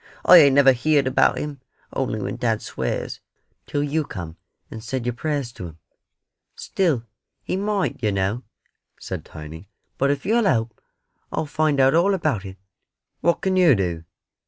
I 0.25 0.37
ain't 0.37 0.55
never 0.55 0.71
heerd 0.71 1.05
about 1.05 1.37
Him, 1.37 1.61
only 1.93 2.19
when 2.19 2.35
dad 2.37 2.63
swears, 2.63 3.19
till 3.67 3.83
you 3.83 4.03
come 4.03 4.35
and 4.71 4.83
said 4.83 5.05
your 5.05 5.13
prayers 5.13 5.51
to 5.51 5.67
Him." 5.67 5.77
"Still, 6.55 7.05
He 7.43 7.55
might, 7.55 8.01
yer 8.01 8.09
know," 8.09 8.41
said 8.99 9.23
Tiny; 9.23 9.69
"but 9.99 10.09
if 10.09 10.25
you'll 10.25 10.45
help, 10.45 10.81
I'll 11.31 11.45
find 11.45 11.79
out 11.79 11.93
all 11.93 12.15
about 12.15 12.45
it." 12.45 12.57
"What 13.19 13.41
can 13.41 13.55
yer 13.55 13.75
do?" 13.75 14.03